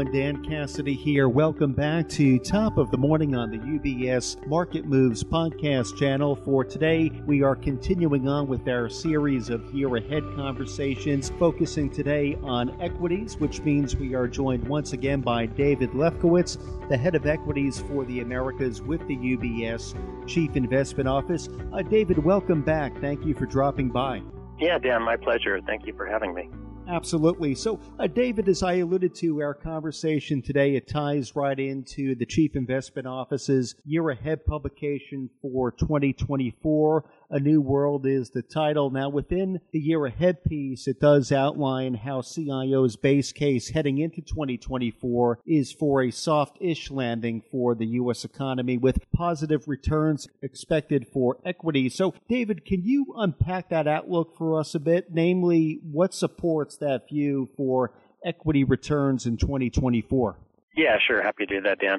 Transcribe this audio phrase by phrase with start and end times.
[0.00, 0.20] everyone.
[0.20, 1.28] Dan Cassidy here.
[1.28, 6.36] Welcome back to Top of the Morning on the UBS Market Moves podcast channel.
[6.36, 12.38] For today, we are continuing on with our series of year ahead conversations, focusing today
[12.42, 16.56] on equities, which means we are joined once again by David Lefkowitz,
[16.88, 19.94] the head of equities for the Americas with the UBS
[20.26, 21.48] Chief Investment Office.
[21.72, 22.98] Uh, David, welcome back.
[23.00, 24.22] Thank you for dropping by.
[24.58, 25.60] Yeah, Dan, my pleasure.
[25.66, 26.48] Thank you for having me.
[26.90, 27.54] Absolutely.
[27.54, 32.26] So, uh, David, as I alluded to, our conversation today, it ties right into the
[32.26, 37.04] Chief Investment Office's year ahead publication for 2024.
[37.32, 38.90] A New World is the title.
[38.90, 44.20] Now, within the year ahead piece, it does outline how CIO's base case heading into
[44.20, 48.24] 2024 is for a soft ish landing for the U.S.
[48.24, 51.88] economy with positive returns expected for equity.
[51.88, 55.12] So, David, can you unpack that outlook for us a bit?
[55.12, 57.92] Namely, what supports that view for
[58.24, 60.36] equity returns in 2024?
[60.76, 61.22] Yeah, sure.
[61.22, 61.98] Happy to do that, Dan.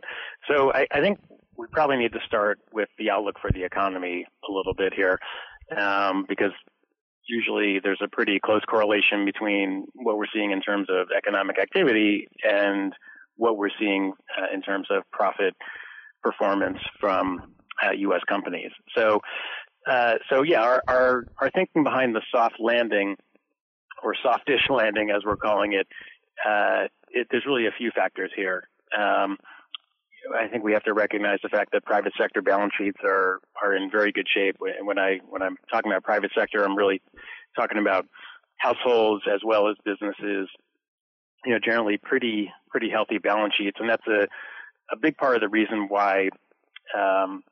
[0.49, 1.19] So I, I think
[1.57, 5.19] we probably need to start with the outlook for the economy a little bit here,
[5.75, 6.51] um, because
[7.27, 12.27] usually there's a pretty close correlation between what we're seeing in terms of economic activity
[12.43, 12.93] and
[13.35, 15.55] what we're seeing uh, in terms of profit
[16.21, 18.21] performance from uh, U.S.
[18.27, 18.71] companies.
[18.95, 19.21] So,
[19.89, 23.15] uh, so yeah, our, our, our thinking behind the soft landing
[24.03, 25.87] or softish landing, as we're calling it,
[26.47, 28.67] uh, it there's really a few factors here.
[28.97, 29.37] Um,
[30.39, 33.75] I think we have to recognize the fact that private sector balance sheets are are
[33.75, 34.57] in very good shape.
[34.61, 37.01] And when I when I'm talking about private sector, I'm really
[37.57, 38.05] talking about
[38.57, 40.47] households as well as businesses.
[41.45, 44.27] You know, generally pretty pretty healthy balance sheets, and that's a
[44.91, 46.29] a big part of the reason why
[46.95, 47.43] um,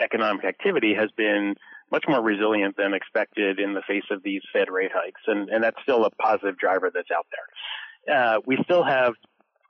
[0.00, 1.54] economic activity has been
[1.90, 5.64] much more resilient than expected in the face of these Fed rate hikes, and and
[5.64, 8.16] that's still a positive driver that's out there.
[8.16, 9.14] Uh, we still have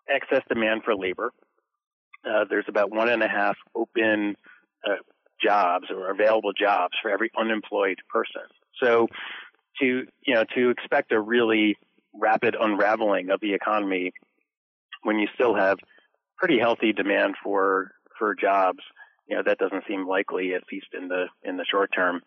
[0.09, 1.33] excess demand for labor
[2.29, 4.37] uh, there's about one and a half open
[4.87, 4.97] uh,
[5.43, 8.43] jobs or available jobs for every unemployed person.
[8.83, 9.09] So
[9.81, 11.77] to you know to expect a really
[12.15, 14.13] rapid unraveling of the economy
[15.03, 15.79] when you still have
[16.37, 18.81] pretty healthy demand for for jobs,
[19.29, 22.21] you know that doesn't seem likely at least in the in the short term.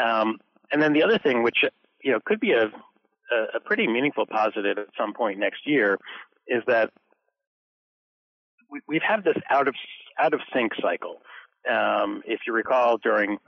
[0.00, 0.38] Um,
[0.70, 1.64] and then the other thing, which
[2.02, 2.70] you know could be a
[3.54, 5.98] a pretty meaningful positive at some point next year,
[6.46, 6.90] is that
[8.70, 9.74] we, have had this out of
[10.18, 11.16] out of sync cycle.
[11.70, 13.38] Um, if you recall, during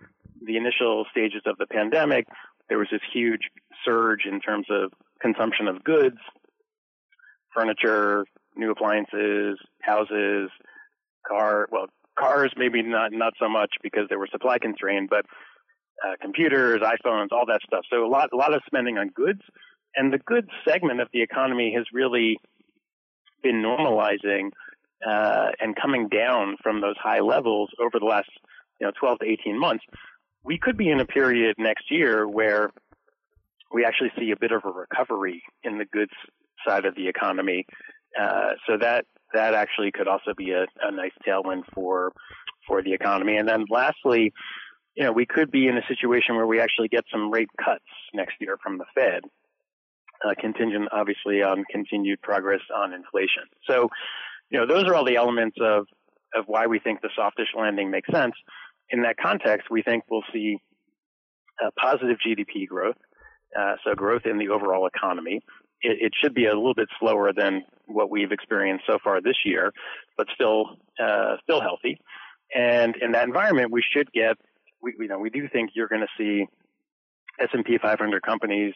[0.45, 2.27] the initial stages of the pandemic,
[2.69, 3.51] there was this huge
[3.85, 6.19] surge in terms of consumption of goods,
[7.55, 8.25] furniture,
[8.57, 10.51] new appliances, houses,
[11.27, 11.69] car.
[11.71, 11.87] Well,
[12.19, 15.25] cars maybe not not so much because they were supply constrained, but
[16.05, 17.85] uh, computers, iPhones, all that stuff.
[17.91, 19.41] So a lot a lot of spending on goods,
[19.97, 22.39] and the goods segment of the economy has really
[23.43, 24.51] been normalizing
[25.07, 28.31] uh, and coming down from those high levels over the last
[28.81, 29.85] you know 12 to 18 months,
[30.45, 32.71] we could be in a period next year where
[33.73, 36.13] we actually see a bit of a recovery in the goods
[36.67, 37.67] side of the economy.
[38.19, 39.05] Uh, so that
[39.35, 42.13] that actually could also be a, a nice tailwind for
[42.67, 43.37] for the economy.
[43.37, 44.33] And then lastly,
[44.95, 47.85] you know, we could be in a situation where we actually get some rate cuts
[48.15, 49.23] next year from the Fed,
[50.25, 53.45] uh, contingent obviously on continued progress on inflation.
[53.69, 53.91] So
[54.51, 55.87] you know, those are all the elements of,
[56.35, 58.35] of why we think the softish landing makes sense.
[58.91, 60.59] In that context, we think we'll see
[61.63, 62.97] uh, positive GDP growth,
[63.59, 65.41] uh, so growth in the overall economy.
[65.83, 69.37] It, it, should be a little bit slower than what we've experienced so far this
[69.45, 69.73] year,
[70.17, 72.01] but still uh, still healthy.
[72.55, 74.37] And in that environment, we should get
[74.83, 76.47] we you know we do think you're going to see
[77.41, 78.75] S&P 500 companies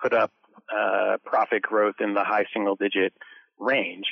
[0.00, 0.30] put up
[0.72, 3.12] uh, profit growth in the high single digit
[3.58, 4.04] range.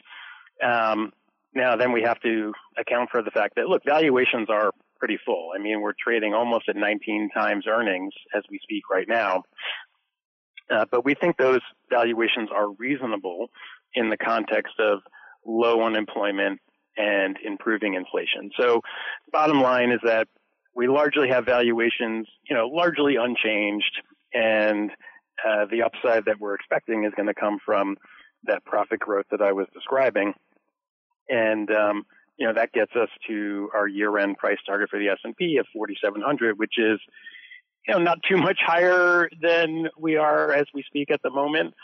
[0.63, 1.13] Um,
[1.55, 5.51] now, then we have to account for the fact that, look, valuations are pretty full.
[5.55, 9.43] I mean, we're trading almost at 19 times earnings as we speak right now.
[10.71, 11.61] Uh, but we think those
[11.91, 13.49] valuations are reasonable
[13.95, 15.01] in the context of
[15.47, 16.61] low unemployment
[16.97, 18.51] and improving inflation.
[18.59, 18.81] So,
[19.33, 20.29] bottom line is that
[20.75, 24.03] we largely have valuations, you know, largely unchanged,
[24.35, 24.91] and
[25.47, 27.97] uh, the upside that we're expecting is going to come from
[28.45, 30.35] that profit growth that I was describing
[31.29, 32.07] and um,
[32.37, 36.59] you know that gets us to our year-end price target for the S&P of 4,700,
[36.59, 37.01] which is
[37.87, 41.75] you know not too much higher than we are as we speak at the moment.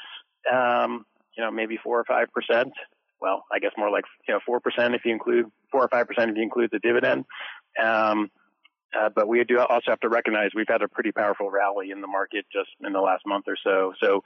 [0.51, 1.07] Um,
[1.37, 2.73] you know maybe four or five percent.
[3.21, 6.07] Well, I guess more like you know four percent if you include four or five
[6.07, 7.25] percent if you include the dividend.
[7.83, 8.31] Um,
[8.99, 12.01] uh, but we do also have to recognize we've had a pretty powerful rally in
[12.01, 13.95] the market just in the last month or so.
[14.03, 14.23] So,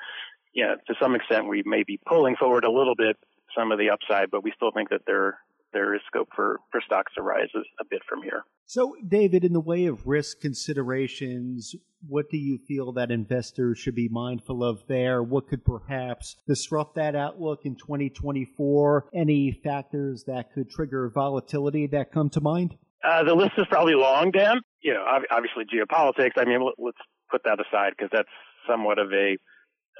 [0.52, 3.16] you know, to some extent, we may be pulling forward a little bit
[3.56, 5.38] some of the upside, but we still think that there
[5.72, 8.44] there is scope for, for stocks to rise a, bit from here.
[8.64, 11.74] So, David, in the way of risk considerations,
[12.08, 15.22] what do you feel that investors should be mindful of there?
[15.22, 19.10] What could perhaps disrupt that outlook in 2024?
[19.12, 22.76] Any factors that could trigger volatility that come to mind?
[23.04, 24.60] Uh, the list is probably long, Dan.
[24.80, 26.32] You know, obviously geopolitics.
[26.36, 26.98] I mean, let's
[27.30, 28.28] put that aside because that's
[28.66, 29.36] somewhat of a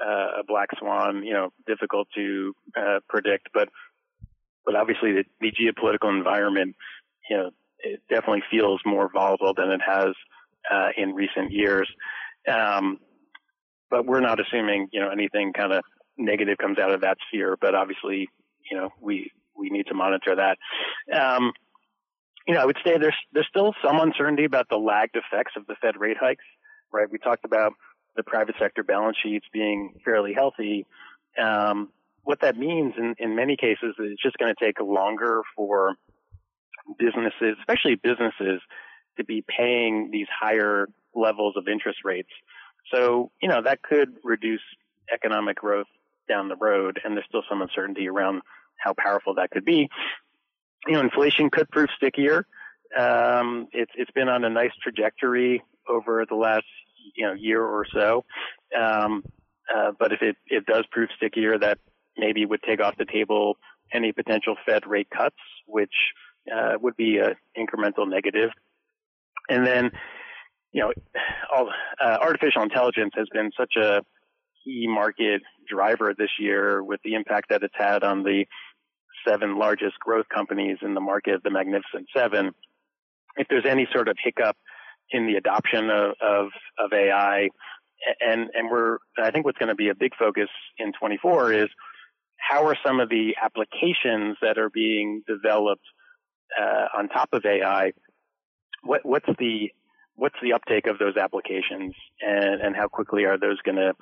[0.03, 1.23] uh, a black swan.
[1.23, 3.69] You know, difficult to uh, predict, but
[4.65, 6.75] but obviously the, the geopolitical environment,
[7.29, 10.13] you know, it definitely feels more volatile than it has
[10.71, 11.89] uh, in recent years.
[12.51, 12.99] Um,
[13.89, 15.83] but we're not assuming, you know, anything kind of
[16.17, 17.57] negative comes out of that sphere.
[17.59, 18.27] But obviously,
[18.69, 20.57] you know, we we need to monitor that.
[21.17, 21.53] Um,
[22.47, 25.65] you know, I would say there's there's still some uncertainty about the lagged effects of
[25.67, 26.45] the Fed rate hikes.
[26.91, 27.07] Right?
[27.11, 27.73] We talked about
[28.17, 30.85] the private sector balance sheets being fairly healthy.
[31.41, 31.89] Um,
[32.23, 35.93] what that means in, in many cases is it's just going to take longer for
[36.99, 38.59] businesses, especially businesses,
[39.17, 42.29] to be paying these higher levels of interest rates.
[42.93, 44.61] So, you know, that could reduce
[45.13, 45.87] economic growth
[46.27, 48.41] down the road, and there's still some uncertainty around
[48.77, 49.89] how powerful that could be.
[50.85, 52.45] You know, inflation could prove stickier.
[52.97, 56.65] Um, it's it's been on a nice trajectory over the last
[57.15, 58.25] you know year or so,
[58.77, 59.23] um,
[59.73, 61.79] uh, but if it it does prove stickier, that
[62.17, 63.57] maybe would take off the table
[63.93, 65.93] any potential Fed rate cuts, which
[66.53, 68.49] uh, would be an incremental negative.
[69.49, 69.91] And then,
[70.71, 70.93] you know,
[71.53, 71.69] all,
[72.03, 74.01] uh, artificial intelligence has been such a
[74.63, 78.45] key market driver this year with the impact that it's had on the
[79.27, 82.51] seven largest growth companies in the market, the Magnificent Seven.
[83.37, 84.57] If there's any sort of hiccup
[85.11, 86.47] in the adoption of, of,
[86.79, 87.49] of AI,
[88.19, 91.67] and, and we're, I think what's going to be a big focus in 24 is
[92.37, 95.83] how are some of the applications that are being developed
[96.59, 97.91] uh, on top of AI?
[98.83, 99.71] What, what's the
[100.15, 103.93] what's the uptake of those applications, and, and how quickly are those going to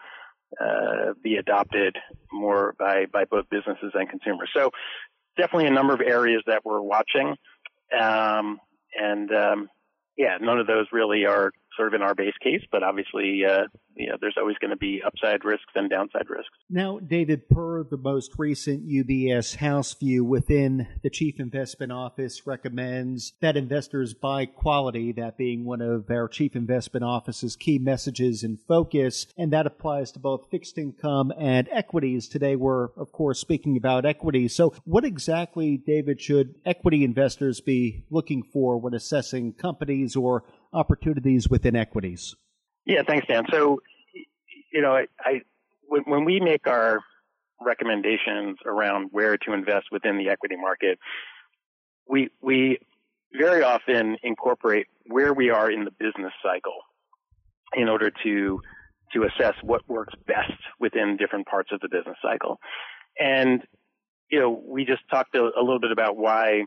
[0.63, 1.97] uh, be adopted
[2.31, 4.49] more by by both businesses and consumers?
[4.55, 4.71] So
[5.37, 7.35] definitely a number of areas that we're watching,
[7.99, 8.59] um,
[8.99, 9.69] and um,
[10.17, 13.63] yeah, none of those really are sort of in our base case, but obviously, uh,
[13.95, 16.51] you know, there's always going to be upside risks and downside risks.
[16.69, 23.33] Now, David, per the most recent UBS House View within the Chief Investment Office recommends
[23.41, 28.59] that investors buy quality, that being one of our Chief Investment Office's key messages and
[28.67, 32.27] focus, and that applies to both fixed income and equities.
[32.27, 34.55] Today, we're, of course, speaking about equities.
[34.55, 40.43] So, what exactly, David, should equity investors be looking for when assessing companies or
[40.75, 42.35] opportunities within equities?
[42.85, 43.45] Yeah, thanks, Dan.
[43.51, 43.81] So,
[44.71, 45.41] you know, I, I
[45.87, 46.99] when, when we make our
[47.61, 50.99] recommendations around where to invest within the equity market,
[52.07, 52.79] we we
[53.33, 56.77] very often incorporate where we are in the business cycle
[57.73, 58.61] in order to
[59.13, 62.59] to assess what works best within different parts of the business cycle.
[63.19, 63.61] And
[64.29, 66.63] you know, we just talked a, a little bit about why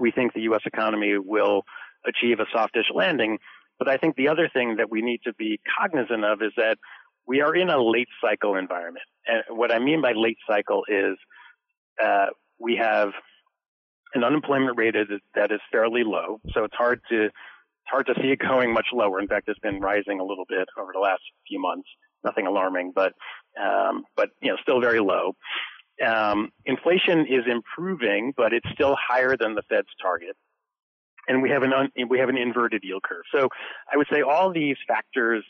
[0.00, 0.62] we think the U.S.
[0.64, 1.62] economy will
[2.06, 3.38] achieve a softish landing.
[3.78, 6.78] But I think the other thing that we need to be cognizant of is that
[7.26, 9.04] we are in a late cycle environment.
[9.26, 11.16] And what I mean by late cycle is
[12.02, 12.26] uh,
[12.58, 13.10] we have
[14.14, 14.94] an unemployment rate
[15.34, 18.86] that is fairly low, so it's hard to it's hard to see it going much
[18.92, 19.20] lower.
[19.20, 21.88] In fact, it's been rising a little bit over the last few months.
[22.22, 23.12] Nothing alarming, but
[23.60, 25.34] um, but you know still very low.
[26.04, 30.36] Um, inflation is improving, but it's still higher than the Fed's target
[31.28, 33.22] and we have an un, we have an inverted yield curve.
[33.34, 33.48] So
[33.92, 35.44] I would say all these factors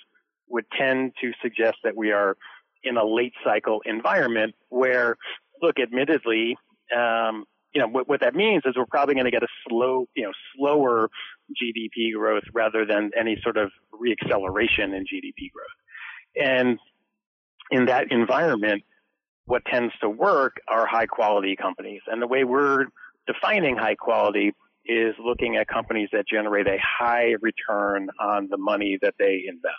[0.49, 2.37] would tend to suggest that we are
[2.83, 5.17] in a late cycle environment where,
[5.63, 6.57] look, admittedly,
[6.95, 10.07] um, you know what, what that means is we're probably going to get a slow,
[10.15, 11.11] you know, slower
[11.51, 16.37] GDP growth rather than any sort of reacceleration in GDP growth.
[16.37, 16.79] And
[17.71, 18.85] in that environment,
[19.47, 22.01] what tends to work are high quality companies.
[22.07, 22.87] And the way we're
[23.27, 24.53] defining high quality
[24.87, 29.75] is looking at companies that generate a high return on the money that they invest.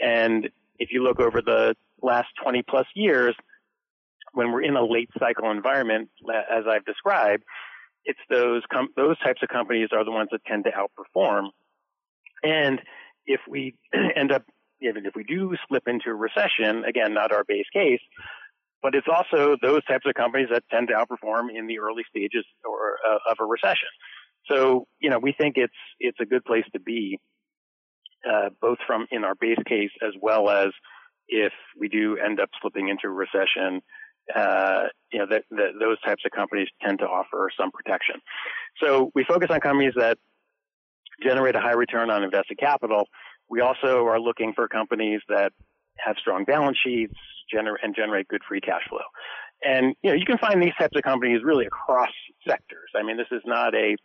[0.00, 3.34] And if you look over the last 20 plus years,
[4.32, 7.44] when we're in a late cycle environment, as I've described,
[8.04, 11.48] it's those com- those types of companies are the ones that tend to outperform.
[12.42, 12.80] And
[13.26, 13.74] if we
[14.16, 14.44] end up,
[14.80, 18.00] even if we do slip into a recession, again, not our base case,
[18.82, 22.44] but it's also those types of companies that tend to outperform in the early stages
[22.64, 23.88] or uh, of a recession.
[24.48, 27.18] So, you know, we think it's it's a good place to be,
[28.28, 30.68] uh, both from in our base case as well as
[31.28, 33.80] if we do end up slipping into a recession,
[34.34, 38.16] uh, you know, that, that those types of companies tend to offer some protection.
[38.82, 40.18] So we focus on companies that
[41.22, 43.08] generate a high return on invested capital.
[43.48, 45.52] We also are looking for companies that
[45.98, 47.14] have strong balance sheets
[47.52, 48.98] gener- and generate good free cash flow.
[49.64, 52.10] And you know, you can find these types of companies really across
[52.46, 52.90] sectors.
[52.94, 53.96] I mean, this is not a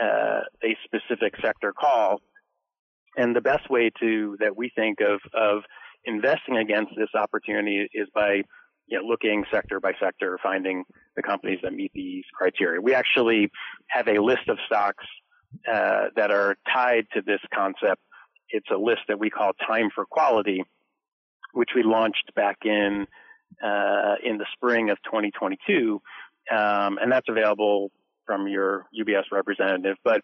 [0.00, 2.20] uh, a specific sector call.
[3.16, 5.62] And the best way to that we think of of
[6.04, 8.42] investing against this opportunity is by
[8.86, 10.84] you know, looking sector by sector, finding
[11.16, 12.80] the companies that meet these criteria.
[12.80, 13.50] We actually
[13.88, 15.04] have a list of stocks
[15.70, 18.00] uh, that are tied to this concept.
[18.48, 20.64] It's a list that we call Time for Quality,
[21.52, 23.06] which we launched back in
[23.62, 26.00] uh, in the spring of 2022,
[26.50, 27.90] um, and that's available
[28.26, 29.96] from your UBS representative.
[30.04, 30.20] But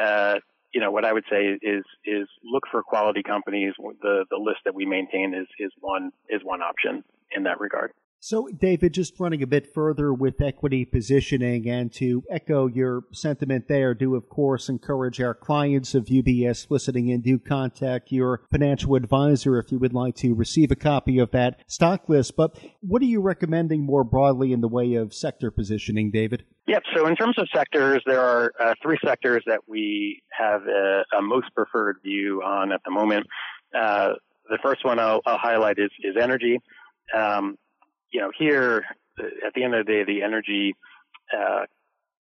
[0.00, 0.36] uh,
[0.72, 3.74] you know what I would say is is look for quality companies.
[3.78, 7.92] The the list that we maintain is is one is one option in that regard.
[8.22, 13.66] So, David, just running a bit further with equity positioning and to echo your sentiment
[13.66, 18.94] there, do of course encourage our clients of UBS listening in, do contact your financial
[18.94, 22.36] advisor if you would like to receive a copy of that stock list.
[22.36, 26.44] But what are you recommending more broadly in the way of sector positioning, David?
[26.66, 26.82] Yep.
[26.94, 31.22] So, in terms of sectors, there are uh, three sectors that we have a, a,
[31.22, 33.26] most preferred view on at the moment.
[33.74, 34.10] Uh,
[34.50, 36.58] the first one I'll, I'll highlight is, is energy.
[37.16, 37.56] Um,
[38.12, 38.84] you know, here
[39.18, 40.74] at the end of the day, the energy,
[41.36, 41.62] uh,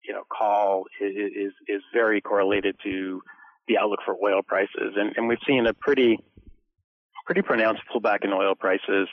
[0.04, 3.22] you know, call is, is, very correlated to
[3.68, 6.18] the outlook for oil prices, and, and we've seen a pretty
[7.26, 9.08] pretty pronounced pullback in oil prices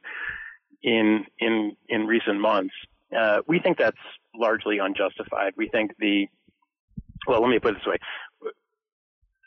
[0.83, 2.75] in in in recent months.
[3.17, 3.97] Uh, we think that's
[4.35, 5.53] largely unjustified.
[5.57, 6.27] We think the
[7.27, 7.97] well, let me put it this way: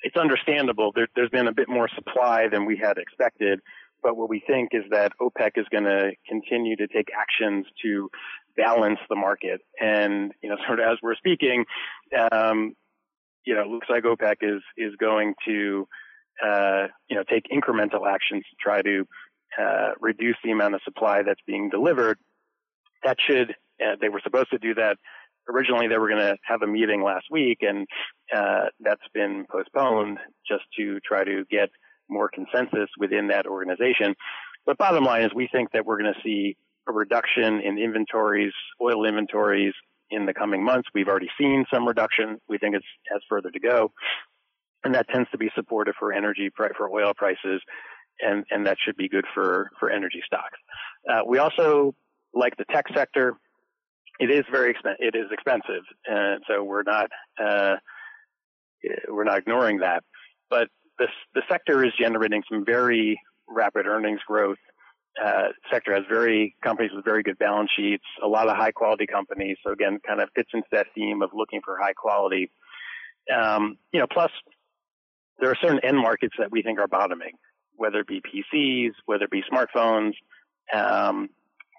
[0.03, 0.91] it's understandable.
[0.93, 3.59] There, has been a bit more supply than we had expected,
[4.01, 8.09] but what we think is that OPEC is going to continue to take actions to
[8.55, 9.61] balance the market.
[9.79, 11.65] And, you know, sort of as we're speaking,
[12.31, 12.73] um,
[13.45, 15.87] you know, looks like OPEC is, is going to,
[16.45, 19.07] uh, you know, take incremental actions to try to,
[19.59, 22.17] uh, reduce the amount of supply that's being delivered.
[23.03, 24.97] That should, uh, they were supposed to do that.
[25.49, 27.87] Originally, they were going to have a meeting last week, and
[28.33, 31.69] uh, that's been postponed just to try to get
[32.11, 34.15] more consensus within that organization.
[34.65, 38.53] But bottom line is we think that we're going to see a reduction in inventories,
[38.81, 39.73] oil inventories
[40.09, 40.89] in the coming months.
[40.93, 42.39] We've already seen some reduction.
[42.47, 43.91] We think it has further to go.
[44.83, 47.61] And that tends to be supportive for energy, for oil prices,
[48.19, 50.57] and, and that should be good for, for energy stocks.
[51.09, 51.95] Uh, we also
[52.33, 53.35] like the tech sector.
[54.19, 54.99] It is very expensive.
[54.99, 57.09] It is expensive, and so we're not
[57.43, 57.75] uh,
[59.09, 60.03] we're not ignoring that.
[60.49, 60.67] But
[61.01, 64.59] this, the sector is generating some very rapid earnings growth.
[65.21, 69.05] Uh, sector has very companies with very good balance sheets, a lot of high quality
[69.07, 69.57] companies.
[69.65, 72.51] So again, kind of fits into that theme of looking for high quality.
[73.35, 74.31] Um, you know, plus
[75.39, 77.33] there are certain end markets that we think are bottoming,
[77.75, 80.13] whether it be PCs, whether it be smartphones.
[80.73, 81.29] Um,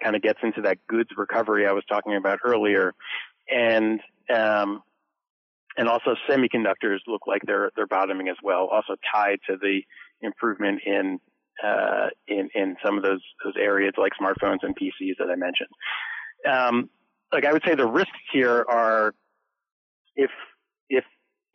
[0.02, 2.92] kind of gets into that goods recovery I was talking about earlier,
[3.48, 4.00] and
[4.34, 4.82] um,
[5.76, 9.80] and also semiconductors look like they're they're bottoming as well, also tied to the
[10.20, 11.18] improvement in
[11.64, 15.68] uh, in in some of those those areas like smartphones and PCs that I mentioned.
[16.48, 16.90] Um,
[17.32, 19.14] like I would say, the risks here are
[20.16, 20.30] if
[20.88, 21.04] if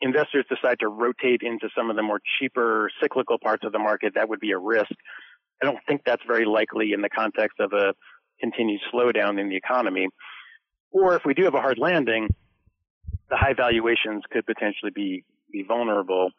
[0.02, 4.14] investors decide to rotate into some of the more cheaper cyclical parts of the market,
[4.16, 4.92] that would be a risk.
[5.62, 7.94] I don't think that's very likely in the context of a
[8.40, 10.08] continued slowdown in the economy.
[10.92, 12.30] Or if we do have a hard landing,
[13.30, 16.32] the high valuations could potentially be be vulnerable.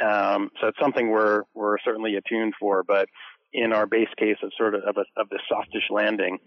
[0.00, 3.08] Um, so it's something we're we're certainly attuned for, but
[3.52, 6.38] in our base case of sort of of, a, of the softish landing,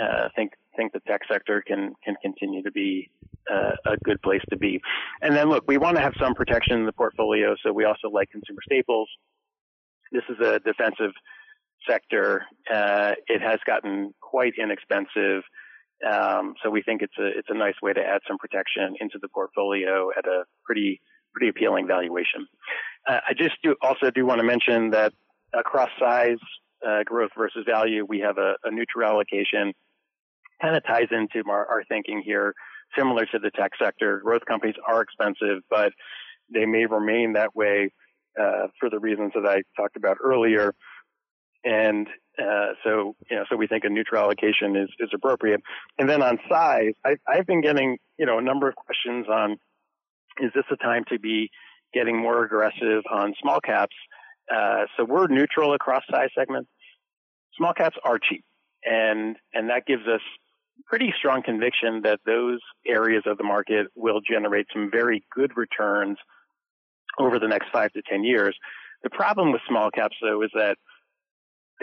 [0.00, 3.10] uh, think think the tech sector can can continue to be
[3.50, 4.80] uh, a good place to be.
[5.20, 8.08] And then look, we want to have some protection in the portfolio, so we also
[8.10, 9.08] like consumer staples.
[10.12, 11.12] This is a defensive
[11.88, 12.44] sector.
[12.72, 15.42] Uh, it has gotten quite inexpensive.
[16.08, 19.18] Um, so we think it's a it's a nice way to add some protection into
[19.20, 21.00] the portfolio at a pretty
[21.32, 22.46] pretty appealing valuation.
[23.08, 25.12] Uh, I just do also do want to mention that
[25.54, 26.38] across size,
[26.86, 29.72] uh, growth versus value, we have a, a neutral allocation.
[30.60, 32.54] Kind of ties into our, our thinking here,
[32.96, 34.20] similar to the tech sector.
[34.24, 35.92] Growth companies are expensive, but
[36.52, 37.92] they may remain that way
[38.40, 40.74] uh, for the reasons that I talked about earlier.
[41.64, 45.60] And uh, so, you know, so we think a neutral allocation is, is appropriate.
[45.98, 49.58] And then on size, I, I've been getting, you know, a number of questions on,
[50.40, 51.50] is this a time to be
[51.92, 53.94] getting more aggressive on small caps?
[54.52, 56.68] Uh, so we're neutral across size segments.
[57.56, 58.44] Small caps are cheap
[58.84, 60.20] and, and that gives us
[60.86, 66.18] pretty strong conviction that those areas of the market will generate some very good returns
[67.18, 68.56] over the next five to 10 years.
[69.02, 70.76] The problem with small caps, though, is that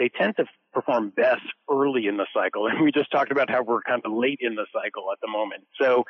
[0.00, 2.66] they tend to perform best early in the cycle.
[2.70, 5.30] And we just talked about how we're kind of late in the cycle at the
[5.30, 5.62] moment.
[5.80, 6.02] So,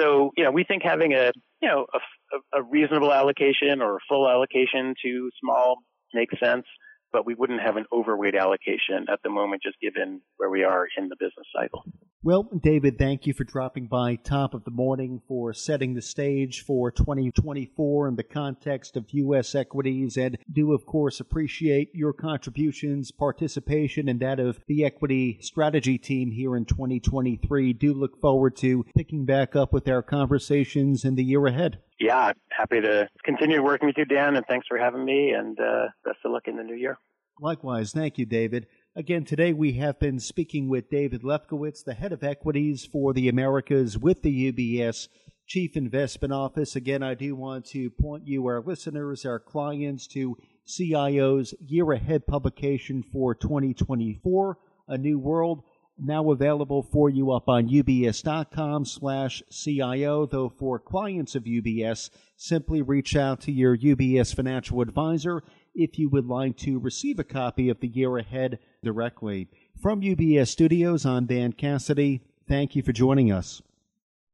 [0.00, 4.00] so you know, we think having a you know a, a reasonable allocation or a
[4.08, 5.76] full allocation to small
[6.12, 6.66] makes sense
[7.12, 10.88] but we wouldn't have an overweight allocation at the moment, just given where we are
[10.96, 11.84] in the business cycle.
[12.24, 16.62] Well, David, thank you for dropping by top of the morning for setting the stage
[16.64, 19.56] for 2024 in the context of U.S.
[19.56, 25.98] equities, and do, of course, appreciate your contributions, participation, and that of the equity strategy
[25.98, 27.72] team here in 2023.
[27.72, 31.80] Do look forward to picking back up with our conversations in the year ahead.
[31.98, 35.86] Yeah, happy to continue working with you, Dan, and thanks for having me, and uh,
[36.04, 36.98] best of luck in the new year.
[37.40, 37.90] Likewise.
[37.90, 38.68] Thank you, David.
[38.94, 43.26] Again, today we have been speaking with David Lefkowitz, the head of equities for the
[43.26, 45.08] Americas with the UBS
[45.46, 46.76] Chief Investment Office.
[46.76, 52.26] Again, I do want to point you, our listeners, our clients, to CIO's Year Ahead
[52.26, 54.58] publication for 2024,
[54.88, 55.62] A New World,
[55.98, 62.82] now available for you up on ubs.com slash CIO, though for clients of UBS, simply
[62.82, 65.42] reach out to your UBS financial advisor
[65.74, 69.48] if you would like to receive a copy of the year ahead directly.
[69.80, 72.22] From UBS Studios, I'm Dan Cassidy.
[72.48, 73.62] Thank you for joining us.